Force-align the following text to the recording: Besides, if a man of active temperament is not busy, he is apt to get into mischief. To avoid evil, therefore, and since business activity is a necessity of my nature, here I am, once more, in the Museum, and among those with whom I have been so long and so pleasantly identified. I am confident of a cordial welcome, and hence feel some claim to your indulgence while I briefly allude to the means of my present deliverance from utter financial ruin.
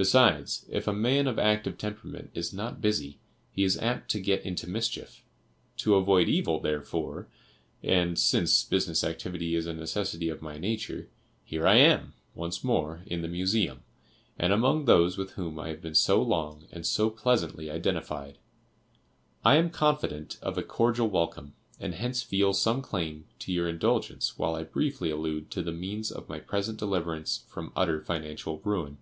Besides, 0.00 0.64
if 0.70 0.86
a 0.86 0.92
man 0.92 1.26
of 1.26 1.40
active 1.40 1.76
temperament 1.76 2.30
is 2.32 2.52
not 2.54 2.80
busy, 2.80 3.18
he 3.50 3.64
is 3.64 3.76
apt 3.78 4.08
to 4.12 4.20
get 4.20 4.46
into 4.46 4.70
mischief. 4.70 5.24
To 5.78 5.96
avoid 5.96 6.28
evil, 6.28 6.60
therefore, 6.60 7.26
and 7.82 8.16
since 8.16 8.62
business 8.62 9.02
activity 9.02 9.56
is 9.56 9.66
a 9.66 9.72
necessity 9.72 10.28
of 10.28 10.40
my 10.40 10.56
nature, 10.56 11.08
here 11.44 11.66
I 11.66 11.78
am, 11.78 12.12
once 12.36 12.62
more, 12.62 13.02
in 13.06 13.22
the 13.22 13.26
Museum, 13.28 13.82
and 14.38 14.52
among 14.52 14.84
those 14.84 15.18
with 15.18 15.32
whom 15.32 15.58
I 15.58 15.66
have 15.70 15.82
been 15.82 15.96
so 15.96 16.22
long 16.22 16.68
and 16.70 16.86
so 16.86 17.10
pleasantly 17.10 17.68
identified. 17.68 18.38
I 19.44 19.56
am 19.56 19.68
confident 19.68 20.38
of 20.40 20.56
a 20.56 20.62
cordial 20.62 21.08
welcome, 21.10 21.54
and 21.80 21.96
hence 21.96 22.22
feel 22.22 22.52
some 22.52 22.82
claim 22.82 23.24
to 23.40 23.52
your 23.52 23.68
indulgence 23.68 24.38
while 24.38 24.54
I 24.54 24.62
briefly 24.62 25.10
allude 25.10 25.50
to 25.50 25.60
the 25.64 25.72
means 25.72 26.12
of 26.12 26.28
my 26.28 26.38
present 26.38 26.78
deliverance 26.78 27.42
from 27.48 27.72
utter 27.74 28.00
financial 28.00 28.60
ruin. 28.60 28.98